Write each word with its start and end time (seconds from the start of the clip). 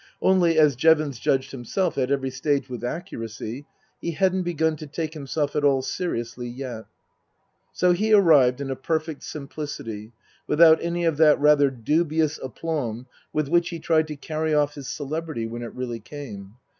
Only, 0.19 0.57
as 0.57 0.75
Jevons 0.75 1.19
judged 1.19 1.51
himself 1.51 1.95
at 1.95 2.09
every 2.09 2.31
stage 2.31 2.67
with 2.67 2.83
accuracy, 2.83 3.67
he 3.99 4.13
hadn't 4.13 4.41
begun 4.41 4.75
to 4.77 4.87
take 4.87 5.13
himself 5.13 5.55
at 5.55 5.63
all 5.63 5.83
seriously 5.83 6.47
yet. 6.47 6.85
So 7.71 7.91
he 7.91 8.11
arrived 8.11 8.59
in 8.61 8.71
a 8.71 8.75
perfect 8.75 9.21
simplicity, 9.21 10.11
without 10.47 10.81
any 10.81 11.05
of 11.05 11.17
that 11.17 11.39
rather 11.39 11.69
dubious 11.69 12.39
aplomb 12.41 13.05
with 13.31 13.47
which 13.47 13.69
he 13.69 13.77
tried 13.77 14.07
to 14.07 14.15
carry 14.15 14.55
off 14.55 14.73
his 14.73 14.87
celebrity 14.87 15.45
when 15.45 15.61
it 15.61 15.75
really 15.75 15.99
came. 15.99 16.55